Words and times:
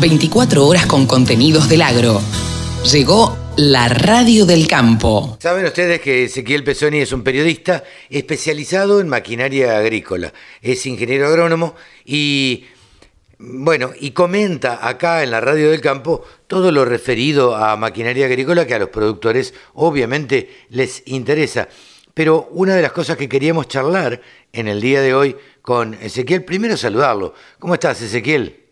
24 0.00 0.66
horas 0.66 0.86
con 0.86 1.06
contenidos 1.06 1.68
del 1.68 1.82
agro. 1.82 2.20
Llegó 2.90 3.36
la 3.56 3.88
radio 3.88 4.44
del 4.44 4.66
campo. 4.66 5.38
Saben 5.40 5.64
ustedes 5.64 6.00
que 6.00 6.24
Ezequiel 6.24 6.64
Pesoni 6.64 6.98
es 6.98 7.12
un 7.12 7.22
periodista 7.22 7.82
especializado 8.10 9.00
en 9.00 9.08
maquinaria 9.08 9.78
agrícola. 9.78 10.32
Es 10.60 10.84
ingeniero 10.86 11.26
agrónomo 11.26 11.74
y 12.04 12.64
bueno, 13.38 13.92
y 13.98 14.10
comenta 14.10 14.86
acá 14.86 15.22
en 15.22 15.30
la 15.30 15.40
radio 15.40 15.70
del 15.70 15.80
campo 15.80 16.24
todo 16.46 16.72
lo 16.72 16.84
referido 16.84 17.56
a 17.56 17.76
maquinaria 17.76 18.26
agrícola 18.26 18.66
que 18.66 18.74
a 18.74 18.78
los 18.78 18.90
productores 18.90 19.54
obviamente 19.74 20.50
les 20.70 21.02
interesa. 21.06 21.68
Pero 22.12 22.48
una 22.52 22.74
de 22.74 22.82
las 22.82 22.92
cosas 22.92 23.16
que 23.16 23.28
queríamos 23.28 23.68
charlar 23.68 24.20
en 24.52 24.68
el 24.68 24.80
día 24.80 25.00
de 25.00 25.14
hoy 25.14 25.36
con 25.62 25.94
Ezequiel, 25.94 26.44
primero 26.44 26.76
saludarlo. 26.76 27.34
¿Cómo 27.58 27.74
estás, 27.74 28.00
Ezequiel? 28.02 28.65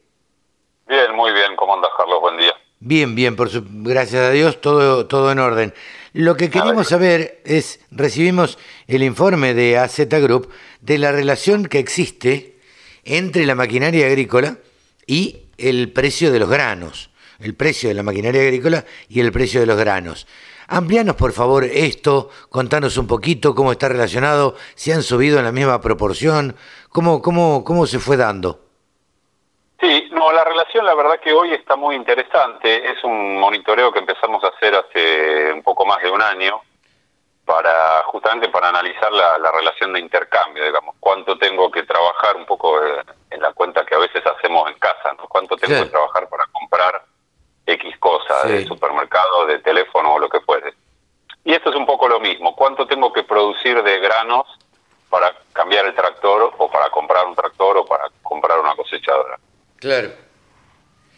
Bien, 0.86 1.14
muy 1.14 1.32
bien. 1.32 1.56
¿Cómo 1.56 1.74
andas, 1.74 1.90
Carlos? 1.96 2.20
Buen 2.20 2.36
día. 2.36 2.52
Bien, 2.80 3.14
bien, 3.14 3.34
por 3.34 3.48
su, 3.48 3.64
gracias 3.66 4.22
a 4.22 4.30
Dios, 4.30 4.60
todo, 4.60 5.06
todo 5.06 5.32
en 5.32 5.38
orden. 5.38 5.72
Lo 6.12 6.36
que 6.36 6.50
queríamos 6.50 6.88
saber 6.88 7.40
es, 7.44 7.80
recibimos 7.90 8.58
el 8.86 9.02
informe 9.02 9.54
de 9.54 9.78
AZ 9.78 9.98
Group 10.08 10.50
de 10.80 10.98
la 10.98 11.10
relación 11.10 11.64
que 11.64 11.78
existe 11.78 12.58
entre 13.04 13.46
la 13.46 13.54
maquinaria 13.54 14.06
agrícola 14.06 14.58
y 15.06 15.46
el 15.56 15.92
precio 15.92 16.30
de 16.30 16.38
los 16.38 16.50
granos, 16.50 17.10
el 17.40 17.54
precio 17.54 17.88
de 17.88 17.94
la 17.94 18.02
maquinaria 18.02 18.42
agrícola 18.42 18.84
y 19.08 19.20
el 19.20 19.32
precio 19.32 19.60
de 19.60 19.66
los 19.66 19.78
granos. 19.78 20.26
Amplianos, 20.66 21.16
por 21.16 21.32
favor, 21.32 21.64
esto, 21.64 22.30
contanos 22.48 22.96
un 22.96 23.06
poquito 23.06 23.54
cómo 23.54 23.72
está 23.72 23.88
relacionado, 23.88 24.56
si 24.74 24.92
han 24.92 25.02
subido 25.02 25.38
en 25.38 25.44
la 25.44 25.52
misma 25.52 25.80
proporción, 25.80 26.54
cómo, 26.90 27.22
cómo, 27.22 27.64
cómo 27.64 27.86
se 27.86 27.98
fue 27.98 28.16
dando. 28.16 28.63
Sí, 29.80 30.08
no, 30.12 30.32
la 30.32 30.44
relación 30.44 30.84
la 30.84 30.94
verdad 30.94 31.20
que 31.20 31.32
hoy 31.32 31.52
está 31.52 31.76
muy 31.76 31.94
interesante. 31.94 32.90
Es 32.90 33.02
un 33.04 33.38
monitoreo 33.38 33.92
que 33.92 33.98
empezamos 33.98 34.42
a 34.44 34.48
hacer 34.48 34.74
hace 34.74 35.52
un 35.52 35.62
poco 35.62 35.84
más 35.84 36.02
de 36.02 36.10
un 36.10 36.22
año 36.22 36.60
para 37.44 38.02
justamente 38.04 38.48
para 38.48 38.70
analizar 38.70 39.12
la, 39.12 39.52
relación 39.52 39.92
de 39.92 40.00
intercambio, 40.00 40.64
digamos, 40.64 40.96
cuánto 40.98 41.36
tengo 41.36 41.70
que 41.70 41.82
trabajar 41.82 42.36
un 42.36 42.46
poco 42.46 42.82
eh, 42.82 43.02
en 43.30 43.40
la 43.40 43.52
cuenta 43.52 43.84
que 43.84 43.94
a 43.94 43.98
veces 43.98 44.22
hacemos 44.26 44.70
en 44.70 44.78
casa, 44.78 45.12
¿no? 45.18 45.28
Cuánto 45.28 45.56
tengo 45.56 45.82
que 45.84 45.90
trabajar 45.90 46.28
para 46.28 46.46
comprar 46.46 47.04
X 47.66 47.98
cosas 47.98 48.48
de 48.48 48.64
supermercado, 48.64 49.46
de 49.46 49.58
teléfono 49.58 50.14
o 50.14 50.18
lo 50.18 50.28
que 50.28 50.40
fuere. 50.40 50.72
Y 51.44 51.52
esto 51.52 51.70
es 51.70 51.76
un 51.76 51.84
poco 51.84 52.08
lo 52.08 52.20
mismo, 52.20 52.56
cuánto 52.56 52.86
tengo 52.86 53.12
que 53.12 53.22
producir 53.22 53.82
de 53.82 54.00
granos 54.00 54.46
para 55.10 55.34
cambiar 55.52 55.84
el 55.86 55.94
tractor 55.94 56.54
o 56.56 56.70
para 56.70 56.88
comprar 56.90 57.26
un 57.26 57.34
tractor 57.34 57.76
o 57.76 57.84
para 57.84 58.04
comprar 58.22 58.58
una 58.58 58.74
cosechadora. 58.74 59.38
Claro. 59.84 60.12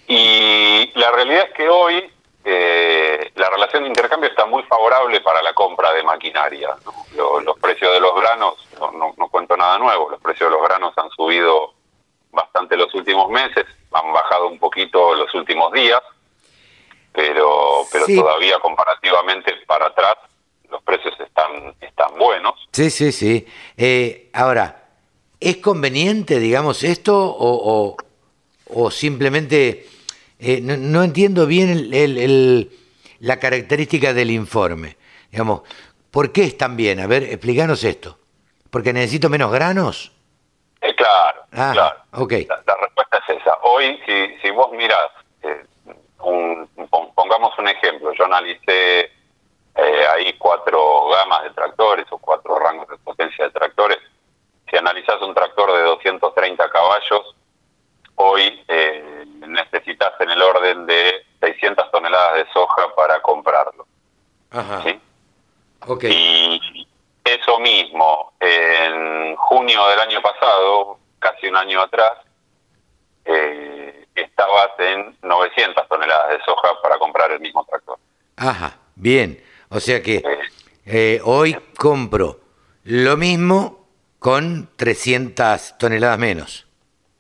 Y 0.09 0.91
la 0.98 1.12
realidad 1.12 1.45
es 1.50 1.55
que 1.55 1.69
hoy 1.69 2.11
eh, 2.45 3.31
la 3.36 3.48
relación 3.48 3.84
de 3.84 3.91
intercambio 3.91 4.28
está 4.28 4.45
muy 4.45 4.64
favorable 4.64 5.20
para 5.20 5.41
la 5.41 5.53
compra 5.53 5.92
de 5.92 6.03
maquinaria. 6.03 6.70
Los, 7.14 7.58
precios 7.61 7.92
de 7.92 8.00
los 8.00 8.12
granos, 8.20 8.55
no, 8.81 9.14
no, 9.17 9.28
cuento 9.28 9.56
nada 9.56 9.78
nuevo, 9.78 10.11
los 10.11 10.20
precios 10.20 10.50
de 10.50 10.56
los 10.56 10.67
granos 10.67 10.92
han 10.98 11.08
subido 11.11 11.75
bastante 12.33 12.77
los 12.77 12.92
últimos 12.92 13.31
meses, 13.31 13.67
han 13.92 14.12
bajado 14.12 14.48
un 14.48 14.58
poquito 14.58 15.14
los 15.14 15.33
últimos 15.33 15.70
días, 15.73 16.03
pero, 17.12 17.84
pero 17.92 18.05
todavía 18.06 18.58
comparativamente 18.58 19.55
para 19.69 19.86
atrás 19.86 20.17
los 20.69 20.83
precios 20.83 21.14
están, 21.20 21.73
están 21.80 22.19
buenos. 22.19 22.55
Sí, 22.73 22.91
sí, 22.91 23.12
sí. 23.12 23.47
Eh, 23.77 24.28
ahora, 24.33 24.89
¿es 25.39 25.58
conveniente, 25.58 26.41
digamos, 26.41 26.83
esto 26.83 27.17
o, 27.17 27.92
o 27.92 28.05
simplemente 28.91 29.86
eh, 30.39 30.61
no, 30.61 31.03
entiendo 31.03 31.47
bien 31.47 31.91
el, 31.92 32.70
la 33.20 33.39
característica 33.39 34.12
del 34.12 34.31
informe. 34.31 34.97
Digamos, 35.31 35.62
¿por 36.11 36.33
qué 36.33 36.45
es 36.45 36.58
tan 36.58 36.77
bien? 36.77 37.00
A 37.00 37.06
ver, 37.06 37.23
explícanos 37.25 37.85
esto. 37.85 38.18
¿Porque 38.70 38.92
necesito 38.92 39.29
menos 39.29 39.51
granos? 39.51 40.13
Eh, 40.83 40.95
claro, 40.95 41.42
ah, 41.52 41.70
claro. 41.73 41.96
Okay. 42.13 42.46
La, 42.46 42.77
respuesta 42.80 43.23
es 43.27 43.36
esa. 43.40 43.57
Hoy, 43.63 43.98
si, 44.05 44.36
si 44.42 44.51
vos 44.51 44.70
mirás, 44.73 45.11
eh, 45.42 45.64
un, 46.20 46.69
pongamos 47.14 47.58
un 47.58 47.69
ejemplo, 47.69 48.13
yo 48.13 48.24
analicé 48.24 49.11
ahí 50.14 50.33
cuatro 50.39 51.08
gamas 51.08 51.42
de 51.45 51.51
tractores 51.51 52.07
o 52.11 52.19
cuatro 52.19 52.58
rangos 52.58 52.89
de 52.89 52.96
potencia 52.98 53.45
de 53.45 53.51
tractores. 53.51 53.98
Si 54.70 54.77
analizás 54.77 55.20
un 55.23 55.35
tractor 55.35 55.73
de 55.73 55.83
230 55.83 56.70
caballos, 56.70 57.36
eh, 57.36 57.36
en 60.20 60.30
el 60.30 60.42
orden 60.42 60.86
de 60.86 61.24
600 61.40 61.90
toneladas 61.90 62.34
de 62.34 62.52
soja 62.52 62.94
para 62.94 63.20
comprarlo. 63.20 63.86
Ajá. 64.50 64.82
¿sí? 64.82 65.00
Okay. 65.86 66.10
Y 66.12 66.88
eso 67.24 67.58
mismo, 67.60 68.32
en 68.40 69.36
junio 69.36 69.86
del 69.88 70.00
año 70.00 70.22
pasado, 70.22 70.98
casi 71.18 71.48
un 71.48 71.56
año 71.56 71.80
atrás, 71.80 72.12
eh, 73.24 74.06
estabas 74.14 74.70
en 74.78 75.16
900 75.22 75.88
toneladas 75.88 76.30
de 76.30 76.44
soja 76.44 76.80
para 76.83 76.98
comprar 76.98 77.30
el 77.33 77.40
mismo 77.40 77.64
tractor. 77.64 77.98
Ajá, 78.36 78.78
bien. 78.94 79.42
O 79.68 79.80
sea 79.80 80.02
que 80.02 80.22
eh, 80.84 81.20
hoy 81.24 81.56
compro 81.78 82.40
lo 82.84 83.16
mismo 83.16 83.86
con 84.18 84.70
300 84.77 85.78
toneladas 85.78 86.18
menos. 86.18 86.66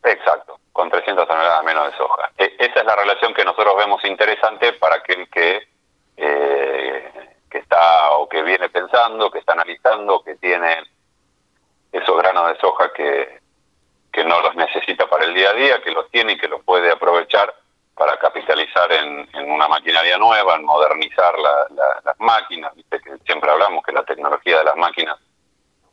Exacto 0.02 0.56
con 0.76 0.90
300 0.90 1.26
toneladas 1.26 1.64
menos 1.64 1.90
de 1.90 1.96
soja. 1.96 2.30
Esa 2.66 2.80
es 2.80 2.86
la 2.86 2.96
relación 2.96 3.32
que 3.32 3.44
nosotros 3.44 3.76
vemos 3.76 4.04
interesante 4.04 4.72
para 4.72 4.96
aquel 4.96 5.28
que, 5.28 5.68
eh, 6.16 7.12
que 7.48 7.58
está 7.58 8.10
o 8.16 8.28
que 8.28 8.42
viene 8.42 8.68
pensando, 8.68 9.30
que 9.30 9.38
está 9.38 9.52
analizando, 9.52 10.24
que 10.24 10.34
tiene 10.34 10.82
esos 11.92 12.16
granos 12.18 12.48
de 12.48 12.58
soja 12.58 12.92
que, 12.92 13.38
que 14.12 14.24
no 14.24 14.40
los 14.40 14.56
necesita 14.56 15.08
para 15.08 15.26
el 15.26 15.34
día 15.34 15.50
a 15.50 15.52
día, 15.52 15.80
que 15.80 15.92
los 15.92 16.10
tiene 16.10 16.32
y 16.32 16.38
que 16.38 16.48
los 16.48 16.60
puede 16.64 16.90
aprovechar 16.90 17.54
para 17.94 18.18
capitalizar 18.18 18.90
en, 18.90 19.28
una 19.48 19.68
maquinaria 19.68 20.18
nueva, 20.18 20.56
en 20.56 20.64
modernizar 20.64 21.34
las 21.38 22.18
máquinas. 22.18 22.74
Viste 22.74 23.00
que 23.00 23.16
siempre 23.24 23.48
hablamos 23.48 23.84
que 23.84 23.92
la 23.92 24.04
tecnología 24.04 24.58
de 24.58 24.64
las 24.64 24.76
máquinas 24.76 25.16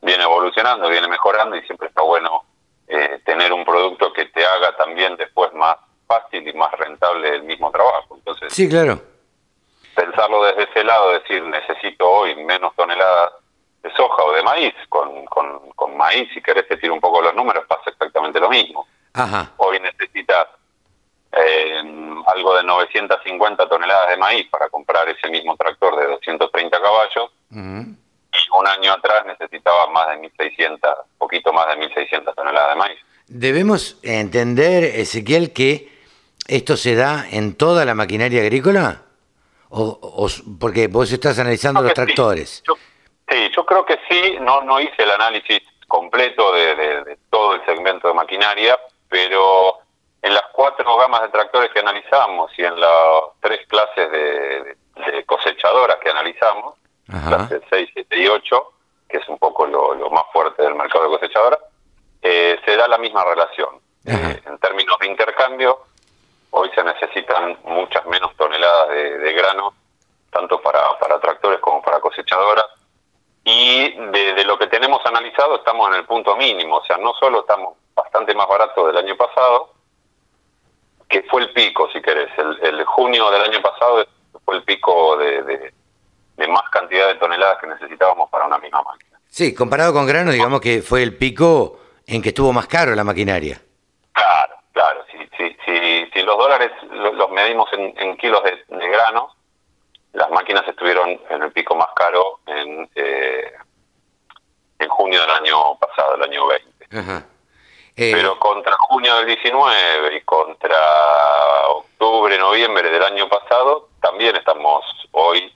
viene 0.01 0.23
evolucionando, 0.23 0.89
viene 0.89 1.07
mejorando 1.07 1.55
y 1.55 1.61
siempre 1.67 1.87
está 1.89 2.01
bueno 2.01 2.43
eh, 2.87 3.21
tener 3.25 3.53
un 3.53 3.63
producto 3.63 4.11
que 4.11 4.25
te 4.25 4.43
haga 4.43 4.75
también 4.75 5.15
después 5.17 5.53
más 5.53 5.77
fácil 6.07 6.47
y 6.47 6.53
más 6.53 6.71
rentable 6.73 7.35
el 7.35 7.43
mismo 7.43 7.71
trabajo. 7.71 8.15
Entonces, 8.15 8.42
sí, 8.53 8.69
claro. 8.69 9.01
Pensarlo 9.95 10.43
desde 10.45 10.63
ese 10.63 10.83
lado, 10.83 11.11
decir, 11.11 11.43
necesito 11.43 12.09
hoy 12.09 12.35
menos 12.43 12.75
toneladas 12.75 13.33
de 13.83 13.91
soja 13.93 14.23
o 14.23 14.33
de 14.33 14.43
maíz, 14.43 14.73
con, 14.89 15.25
con, 15.25 15.97
maíz, 15.97 16.27
si 16.33 16.41
querés 16.41 16.67
decir 16.67 16.91
un 16.91 16.99
poco 16.99 17.21
los 17.21 17.35
números, 17.35 17.65
pasa 17.67 17.89
exactamente 17.89 18.39
lo 18.39 18.49
mismo. 18.49 18.87
Ajá. 19.13 19.51
Hoy 19.57 19.79
necesitas 19.79 20.47
eh, 21.31 21.83
algo 22.25 22.55
de 22.55 22.63
950 22.63 23.69
toneladas 23.69 24.09
de 24.09 24.17
maíz 24.17 24.47
para 24.49 24.69
comprar 24.69 25.07
ese 25.07 25.29
mismo 25.29 25.55
tractor 25.55 25.95
de 25.97 26.07
230 26.07 26.81
caballos 26.81 27.31
un 28.59 28.67
año 28.67 28.93
atrás 28.93 29.25
necesitaba 29.25 29.89
más 29.89 30.07
de 30.09 30.29
1.600, 30.29 30.79
poquito 31.17 31.51
más 31.53 31.67
de 31.67 31.87
1.600 31.87 32.35
toneladas 32.35 32.69
de 32.69 32.75
maíz. 32.75 32.99
Debemos 33.27 33.97
entender, 34.03 34.83
Ezequiel, 34.83 35.53
que 35.53 35.91
esto 36.47 36.77
se 36.77 36.95
da 36.95 37.25
en 37.31 37.55
toda 37.55 37.85
la 37.85 37.95
maquinaria 37.95 38.41
agrícola, 38.41 39.01
o, 39.69 40.27
porque 40.59 40.87
vos 40.87 41.11
estás 41.11 41.39
analizando 41.39 41.81
los 41.81 41.93
tractores. 41.93 42.63
Sí. 43.29 43.49
Yo, 43.55 43.65
creo 43.65 43.85
que 43.85 43.99
sí, 44.09 44.37
no, 44.41 44.61
no 44.61 44.79
hice 44.79 45.03
el 45.03 45.11
análisis 45.11 45.61
completo 45.87 46.53
de, 46.53 47.17
todo 47.29 47.55
el 47.55 47.65
segmento 47.65 48.07
de 48.07 48.13
maquinaria, 48.13 48.79
pero 49.09 49.79
en 50.21 50.33
las 50.33 50.43
cuatro 50.51 50.97
gamas 50.97 51.21
de 51.23 51.29
tractores 51.29 51.71
que 51.71 51.79
analizamos 51.79 52.51
y 52.57 52.63
en 52.63 52.79
las 52.79 53.23
tres 53.41 53.65
clases 53.67 54.11
de 54.11 55.23
cosechadoras 55.25 55.97
que 55.97 56.09
analizamos, 56.09 56.75
clase 57.07 57.61
6, 57.69 57.89
7 57.93 58.19
y 58.19 58.27
8, 58.27 58.73
que 59.09 59.17
es 59.17 59.27
un 59.27 59.37
poco 59.37 59.65
lo, 59.65 60.09
más 60.09 60.23
fuerte 60.31 60.63
del 60.63 60.75
mercado 60.75 61.05
de 61.05 61.17
cosechadora, 61.17 61.59
eh, 62.21 62.59
se 62.65 62.75
da 62.75 62.87
la 62.87 62.97
misma 62.97 63.23
relación. 63.23 63.79
Eh, 64.05 64.41
en 64.45 64.57
términos 64.59 64.97
de 64.99 65.07
intercambio, 65.07 65.79
hoy 66.51 66.69
se 66.75 66.83
necesitan 67.23 67.57
muchas 67.63 68.05
menos 68.05 68.35
toneladas 68.35 68.89
de, 68.89 69.33
grano, 69.33 69.73
tanto 70.31 70.61
para, 70.61 70.97
para 70.99 71.19
tractores 71.19 71.59
como 71.59 71.81
para 71.81 71.99
cosechadoras. 71.99 72.65
Y 73.43 73.91
de, 73.93 74.43
lo 74.45 74.57
que 74.57 74.67
tenemos 74.67 75.05
analizado 75.05 75.55
estamos 75.55 75.89
en 75.89 75.95
el 75.95 76.05
punto 76.05 76.35
mínimo, 76.35 76.77
o 76.77 76.85
sea, 76.85 76.97
no 76.97 77.13
solo 77.15 77.41
estamos 77.41 77.77
bastante 77.93 78.33
más 78.33 78.47
baratos 78.47 78.87
del 78.87 78.97
año 78.97 79.15
pasado, 79.17 79.73
que 81.09 81.23
fue 81.23 81.41
el 81.41 81.51
pico, 81.51 81.89
si 81.91 82.01
querés, 82.01 82.29
el, 82.37 82.83
junio 82.85 83.29
del 83.31 83.43
año 83.43 83.61
pasado 83.61 84.05
fue 84.45 84.55
el 84.55 84.63
pico 84.63 85.17
de 85.17 85.73
de 86.37 86.47
más 86.47 86.63
cantidad 86.71 87.07
de 87.07 87.15
toneladas 87.15 87.57
que 87.59 87.67
necesitábamos 87.67 88.29
para 88.29 88.45
una 88.45 88.57
misma 88.57 88.81
máquina. 88.81 89.19
Sí, 89.27 89.53
comparado 89.53 89.93
con 89.93 90.05
grano, 90.05 90.31
digamos 90.31 90.61
que 90.61 90.81
fue 90.81 91.03
el 91.03 91.15
pico 91.15 91.79
en 92.05 92.21
que 92.21 92.29
estuvo 92.29 92.51
más 92.53 92.67
caro 92.67 92.95
la 92.95 93.03
maquinaria. 93.03 93.61
Claro, 94.11 94.55
claro. 94.71 95.05
Si, 95.11 95.17
si, 95.37 95.57
si, 95.65 96.05
si 96.05 96.11
los 96.23 96.37
dólares 96.37 96.71
los 96.91 97.29
medimos 97.31 97.69
en, 97.73 98.17
kilos 98.17 98.41
de, 98.43 98.89
grano, 98.89 99.35
las 100.13 100.29
máquinas 100.31 100.67
estuvieron 100.67 101.19
en 101.29 101.43
el 101.43 101.51
pico 101.51 101.75
más 101.75 101.89
caro 101.95 102.39
en, 102.45 102.89
eh, 102.95 103.53
en 104.79 104.89
junio 104.89 105.21
del 105.21 105.31
año 105.31 105.75
pasado, 105.79 106.15
el 106.15 106.23
año 106.23 106.47
20. 106.47 106.97
Ajá. 106.97 107.25
Eh, 107.95 108.11
Pero 108.13 108.39
contra 108.39 108.75
junio 108.89 109.15
del 109.17 109.27
19 109.27 110.17
y 110.17 110.21
contra 110.21 111.67
octubre, 111.69 112.37
noviembre 112.39 112.89
del 112.89 113.03
año 113.03 113.29
pasado, 113.29 113.89
también 114.01 114.35
estamos 114.35 114.83
hoy 115.11 115.53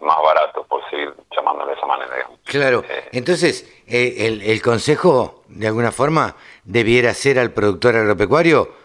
más 0.00 0.16
baratos, 0.22 0.66
por 0.66 0.88
seguir 0.90 1.14
llamándolo 1.34 1.70
de 1.70 1.76
esa 1.76 1.86
manera. 1.86 2.28
Claro, 2.44 2.84
eh, 2.88 3.08
entonces 3.12 3.70
eh, 3.86 4.26
el, 4.26 4.42
el, 4.42 4.62
consejo, 4.62 5.42
de 5.48 5.66
alguna 5.66 5.92
forma, 5.92 6.36
debiera 6.64 7.14
ser 7.14 7.38
al 7.38 7.52
productor 7.52 7.96
agropecuario, 7.96 8.79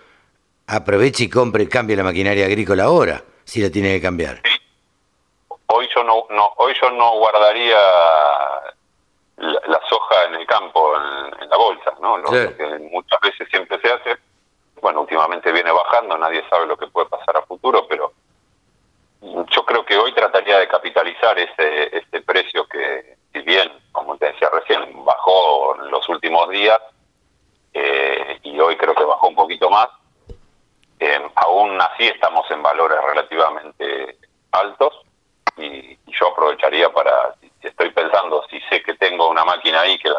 aproveche 0.68 1.26
y 1.26 1.30
compre, 1.30 1.68
cambie 1.68 1.96
la 1.96 2.04
maquinaria 2.04 2.46
agrícola 2.46 2.86
ahora, 2.86 3.24
si 3.44 3.62
la 3.62 3.70
tiene 3.70 3.94
que 3.96 4.02
cambiar. 4.02 4.42
Hoy 5.68 5.88
yo 5.96 6.04
no, 6.04 6.26
no, 6.30 6.52
hoy 6.58 6.74
yo 6.82 6.90
no 6.92 7.18
guardaría 7.18 7.78
la, 9.38 9.82
soja 9.90 10.26
en 10.26 10.36
el 10.36 10.48
campo, 10.48 10.94
en, 10.96 11.50
la 11.50 11.58
bolsa, 11.58 11.94
¿no? 12.02 12.22
que 12.32 12.80
muchas 12.92 13.20
veces 13.22 13.48
siempre 13.50 13.80
se 13.82 13.92
hace. 13.92 14.18
Bueno, 14.82 15.02
últimamente 15.02 15.52
viene 15.52 15.72
bajando, 15.72 16.18
nadie 16.18 16.44
sabe 16.50 16.68
lo 16.68 16.78
que 16.78 16.88
puede 16.88 17.08
pasar 17.08 17.38
a 17.38 17.42
futuro, 17.44 17.88
pero 17.88 18.14
yo 19.22 19.66
creo 19.66 19.86
que 19.86 19.98
hoy 19.98 20.14
trataría 20.14 20.60
de 20.60 20.68
capitalizar 20.68 21.38
ese, 21.40 21.98
este 21.98 22.22
precio 22.22 22.68
que, 22.68 23.18
si 23.34 23.42
bien, 23.42 23.72
como 23.92 24.18
te 24.18 24.28
decía 24.28 24.50
recién, 24.50 25.04
bajó 25.04 25.76
en 25.82 25.92
los 25.92 26.08
últimos 26.10 26.50
días, 26.50 26.80
eh, 27.74 28.40
y 28.44 28.60
hoy 28.60 28.78
creo 28.78 28.94
que 28.94 29.04
bajó 29.04 29.28
un 29.28 29.36
poquito 29.36 29.70
más, 29.70 29.90
eh, 31.00 31.20
aún 31.36 31.80
así 31.82 32.08
estamos 32.08 32.50
en 32.52 32.64
valores 32.64 32.98
relativamente 33.06 34.18
altos 34.52 34.94
y, 35.58 35.98
yo 36.20 36.28
aprovecharía 36.28 36.92
para, 36.92 37.36
estoy 37.62 37.92
pensando, 37.92 38.44
si 38.50 38.60
sé 38.70 38.82
que 38.82 38.96
tengo 38.96 39.30
una 39.30 39.44
máquina 39.44 39.82
ahí 39.82 39.98
que, 39.98 40.10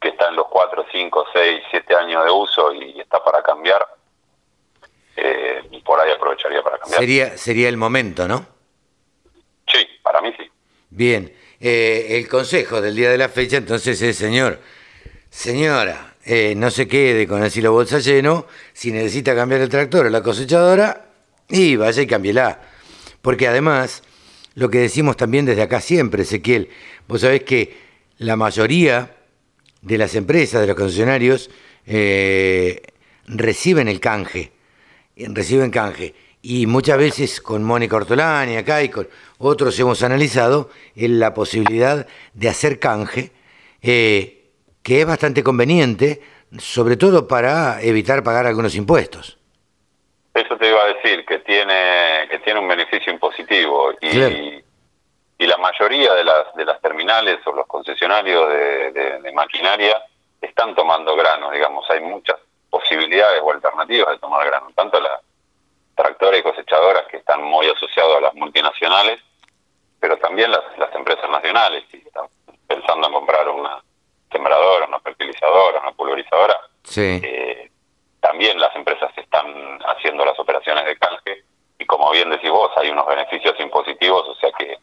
que 0.00 0.08
está 0.08 0.28
en 0.28 0.36
los 0.36 0.46
4, 0.48 0.86
5, 0.90 1.26
6, 1.32 1.62
7 1.70 1.94
años 1.96 2.24
de 2.24 2.30
uso 2.30 2.72
y 2.72 3.00
está 3.00 3.22
para 3.22 3.42
cambiar, 3.42 3.86
eh, 5.16 5.62
por 5.84 6.00
ahí 6.00 6.10
aprovecharía 6.10 6.62
para 6.62 6.78
cambiar. 6.78 7.00
Sería, 7.00 7.38
sería 7.38 7.68
el 7.68 7.76
momento, 7.76 8.26
¿no? 8.26 8.46
Sí, 9.66 9.86
para 10.02 10.20
mí 10.20 10.32
sí. 10.36 10.50
Bien, 10.90 11.32
eh, 11.60 12.06
el 12.10 12.28
consejo 12.28 12.80
del 12.80 12.94
día 12.94 13.10
de 13.10 13.18
la 13.18 13.28
fecha 13.28 13.56
entonces 13.56 14.00
es, 14.02 14.16
señor, 14.16 14.60
señora, 15.30 16.14
eh, 16.24 16.54
no 16.56 16.70
se 16.70 16.88
quede 16.88 17.26
con 17.26 17.42
el 17.42 17.50
silo 17.50 17.72
bolsa 17.72 17.98
lleno, 17.98 18.46
si 18.72 18.92
necesita 18.92 19.34
cambiar 19.34 19.60
el 19.60 19.68
tractor 19.68 20.06
o 20.06 20.10
la 20.10 20.22
cosechadora, 20.22 21.06
y 21.48 21.76
vaya 21.76 22.02
y 22.02 22.06
cámbiela. 22.06 22.60
Porque 23.22 23.48
además, 23.48 24.02
lo 24.56 24.70
que 24.70 24.78
decimos 24.78 25.18
también 25.18 25.44
desde 25.44 25.60
acá 25.60 25.82
siempre, 25.82 26.22
Ezequiel, 26.22 26.70
vos 27.06 27.20
sabés 27.20 27.42
que 27.42 27.76
la 28.16 28.36
mayoría 28.36 29.14
de 29.82 29.98
las 29.98 30.14
empresas, 30.14 30.62
de 30.62 30.66
los 30.66 30.76
concesionarios, 30.76 31.50
eh, 31.84 32.80
reciben 33.26 33.86
el 33.86 34.00
canje, 34.00 34.52
reciben 35.14 35.70
canje. 35.70 36.14
Y 36.40 36.66
muchas 36.66 36.96
veces 36.96 37.42
con 37.42 37.64
Mónica 37.64 37.96
Ortolani 37.96 38.56
acá 38.56 38.82
y 38.82 38.88
con 38.88 39.06
otros 39.36 39.78
hemos 39.78 40.02
analizado 40.02 40.70
la 40.94 41.34
posibilidad 41.34 42.06
de 42.32 42.48
hacer 42.48 42.78
canje, 42.78 43.32
eh, 43.82 44.52
que 44.82 45.02
es 45.02 45.06
bastante 45.06 45.42
conveniente, 45.42 46.22
sobre 46.56 46.96
todo 46.96 47.28
para 47.28 47.82
evitar 47.82 48.22
pagar 48.22 48.46
algunos 48.46 48.74
impuestos. 48.74 49.36
Eso 50.36 50.58
te 50.58 50.68
iba 50.68 50.82
a 50.82 50.92
decir, 50.92 51.24
que 51.24 51.38
tiene, 51.38 52.28
que 52.28 52.38
tiene 52.40 52.60
un 52.60 52.68
beneficio 52.68 53.10
impositivo 53.10 53.92
y, 54.02 54.62
y 55.38 55.46
la 55.46 55.56
mayoría 55.56 56.12
de 56.12 56.24
las, 56.24 56.54
de 56.54 56.66
las 56.66 56.78
terminales 56.82 57.38
o 57.46 57.52
los 57.52 57.66
concesionarios 57.66 58.46
de, 58.52 59.32
maquinaria 59.32 60.02
están 60.40 60.74
tomando 60.74 61.16
grano, 61.16 61.50
digamos, 61.50 61.88
hay 61.90 62.00
muchas 62.00 62.36
posibilidades 62.68 63.40
o 63.42 63.50
alternativas 63.50 64.10
de 64.10 64.18
tomar 64.18 64.46
grano, 64.46 64.68
tanto 64.74 65.00
las 65.00 65.20
tractoras 65.94 66.40
y 66.40 66.42
cosechadoras 66.42 67.06
que 67.10 67.16
están 67.16 67.42
muy 67.42 67.66
asociados 67.68 68.18
a 68.18 68.20
las 68.20 68.34
multinacionales, 68.34 69.20
pero 70.00 70.18
también 70.18 70.50
las, 70.50 70.62
las 70.78 70.94
empresas 70.94 71.30
nacionales, 71.30 71.84
si 71.90 71.96
están 71.96 72.26
pensando 72.66 73.06
en 73.06 73.12
comprar 73.14 73.48
una 73.48 73.82
sembradora, 74.30 74.86
una 74.86 75.00
fertilizadora, 75.00 75.80
una 75.80 75.92
pulverizadora, 75.92 76.60
sí. 76.82 77.20
Eh, 77.22 77.70
también 78.20 78.58
las 78.58 78.74
empresas 78.74 79.10
están 79.16 79.25
haciendo 80.06 80.24
las 80.24 80.38
operaciones 80.38 80.84
de 80.86 80.96
canje 80.96 81.44
y 81.78 81.84
como 81.84 82.10
bien 82.12 82.30
decís 82.30 82.50
vos, 82.50 82.70
hay 82.76 82.90
unos 82.90 83.06
beneficios 83.06 83.54
impositivos, 83.58 84.28
o 84.28 84.34
sea 84.36 84.50
que 84.56 84.78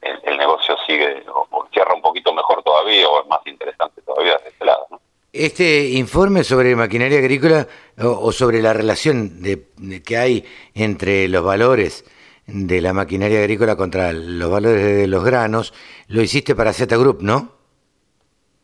el, 0.00 0.36
negocio 0.38 0.76
sigue 0.86 1.24
o, 1.28 1.68
cierra 1.72 1.94
un 1.94 2.02
poquito 2.02 2.32
mejor 2.32 2.62
todavía 2.62 3.08
o 3.08 3.22
es 3.22 3.28
más 3.28 3.40
interesante 3.46 4.02
todavía 4.02 4.38
de 4.38 4.48
este 4.48 4.64
lado. 4.64 4.86
Este 5.32 5.88
informe 5.90 6.44
sobre 6.44 6.76
maquinaria 6.76 7.18
agrícola 7.18 7.66
o, 7.98 8.32
sobre 8.32 8.62
la 8.62 8.72
relación 8.72 9.42
de, 9.42 9.66
que 10.02 10.16
hay 10.16 10.44
entre 10.74 11.28
los 11.28 11.44
valores 11.44 12.04
de 12.46 12.80
la 12.80 12.92
maquinaria 12.92 13.40
agrícola 13.40 13.76
contra 13.76 14.12
los 14.12 14.50
valores 14.50 14.84
de 14.84 15.06
los 15.06 15.24
granos, 15.24 15.72
lo 16.08 16.22
hiciste 16.22 16.54
para 16.54 16.72
Z 16.72 16.96
Group, 16.96 17.18
¿no? 17.20 17.52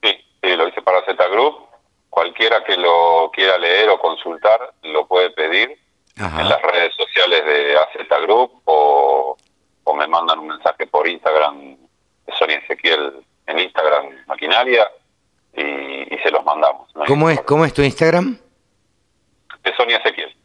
Sí, 0.02 0.10
sí, 0.42 0.56
lo 0.56 0.68
hice 0.68 0.82
para 0.82 1.04
Z 1.04 1.28
Group 1.28 1.68
cualquiera 2.10 2.64
que 2.64 2.76
lo 2.76 3.30
quiera 3.32 3.58
leer 3.58 3.88
o 3.90 3.98
consultar 3.98 4.74
lo 4.82 5.06
puede 5.06 5.30
pedir 5.30 5.78
en 6.18 6.48
las 6.48 6.62
redes 6.62 6.94
sociales 6.96 7.44
de 7.44 7.76
AZ 7.76 8.22
Group 8.22 8.62
o, 8.64 9.36
me 9.96 10.06
mandan 10.06 10.38
un 10.38 10.48
mensaje 10.48 10.86
por 10.86 11.08
Instagram 11.08 11.76
Sonia 12.38 12.58
Ezequiel 12.58 13.14
en 13.46 13.58
Instagram 13.58 14.06
Maquinaria 14.26 14.88
y, 15.56 16.16
se 16.22 16.30
los 16.30 16.44
mandamos. 16.44 16.88
¿Cómo, 17.06 17.30
es, 17.30 17.40
¿Cómo 17.42 17.64
es 17.64 17.72
tu 17.72 17.82
Instagram? 17.82 18.38
De 19.62 19.74
Sonia 19.76 19.96
Ezequiel. 19.98 20.36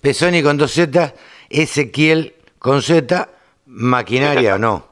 Pesoni, 0.00 0.42
con 0.42 0.56
dos 0.56 0.72
Z, 0.72 1.14
Ezequiel 1.48 2.36
con 2.58 2.82
Z, 2.82 3.28
Maquinaria 3.66 4.54
o 4.54 4.58
no? 4.58 4.86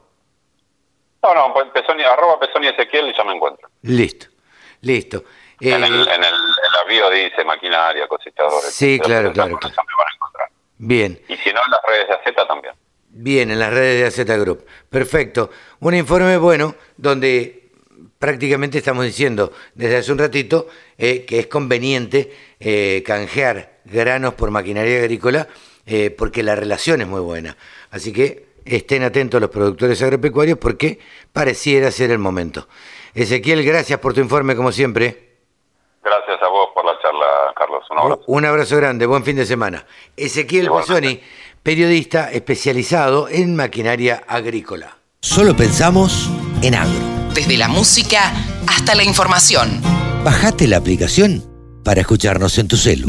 No, 1.23 1.33
no, 1.33 1.53
pues 1.53 1.67
Pesoni, 1.73 2.03
arroba 2.03 2.39
Pesoni 2.39 2.67
Ezequiel 2.67 3.09
y 3.09 3.17
ya 3.17 3.23
me 3.23 3.33
encuentro. 3.33 3.69
Listo, 3.83 4.27
listo. 4.81 5.23
En, 5.59 5.83
el, 5.83 6.07
en, 6.07 6.23
el, 6.23 6.33
dice 7.09 7.43
maquinaria, 7.45 8.07
cosechadores. 8.07 8.73
Sí, 8.73 8.99
claro, 8.99 9.31
claro. 9.31 9.59
Bien. 10.77 11.19
Y 11.27 11.37
si 11.37 11.53
no, 11.53 11.61
en 11.63 11.71
las 11.71 11.81
redes 11.85 12.07
de 12.07 12.13
AZ 12.13 12.47
también. 12.47 12.73
Bien, 13.09 13.51
en 13.51 13.59
las 13.59 13.71
redes 13.71 14.15
de 14.15 14.23
AZ 14.23 14.39
Group. 14.39 14.65
Perfecto. 14.89 15.49
Un 15.79 15.95
informe 15.95 16.37
bueno 16.37 16.75
donde 16.97 17.61
prácticamente 18.17 18.77
estamos 18.77 19.03
diciendo 19.03 19.51
desde 19.73 19.97
hace 19.97 20.11
un 20.11 20.19
ratito 20.19 20.67
eh, 20.97 21.25
que 21.25 21.39
es 21.39 21.47
conveniente 21.47 22.31
eh, 22.59 23.03
canjear 23.05 23.79
granos 23.83 24.35
por 24.35 24.51
maquinaria 24.51 24.99
agrícola 24.99 25.47
eh, 25.85 26.11
porque 26.11 26.43
la 26.43 26.55
relación 26.55 27.01
es 27.01 27.07
muy 27.07 27.21
buena. 27.21 27.57
Así 27.89 28.13
que 28.13 28.51
estén 28.63 29.03
atentos 29.03 29.41
los 29.41 29.49
productores 29.49 30.01
agropecuarios 30.01 30.57
porque 30.57 30.99
pareciera 31.33 31.91
ser 31.91 32.11
el 32.11 32.19
momento. 32.19 32.67
Ezequiel, 33.13 33.63
gracias 33.63 33.99
por 33.99 34.13
tu 34.13 34.21
informe 34.21 34.55
como 34.55 34.71
siempre. 34.71 35.31
Gracias 36.03 36.41
a 36.41 36.47
vos 36.47 36.69
por 36.73 36.80
Carlos. 37.55 37.83
Un 37.89 37.97
abrazo. 37.99 38.23
Un 38.27 38.45
abrazo 38.45 38.77
grande, 38.77 39.05
buen 39.05 39.23
fin 39.23 39.35
de 39.35 39.45
semana. 39.45 39.85
Ezequiel 40.17 40.69
Pesoni, 40.69 41.21
periodista 41.63 42.31
especializado 42.31 43.27
en 43.29 43.55
maquinaria 43.55 44.23
agrícola. 44.27 44.97
Solo 45.21 45.55
pensamos 45.55 46.29
en 46.61 46.75
agro. 46.75 46.99
Desde 47.33 47.57
la 47.57 47.67
música 47.67 48.33
hasta 48.67 48.95
la 48.95 49.03
información. 49.03 49.81
Bajate 50.23 50.67
la 50.67 50.77
aplicación 50.77 51.43
para 51.83 52.01
escucharnos 52.01 52.57
en 52.57 52.67
tu 52.67 52.77
celu. 52.77 53.07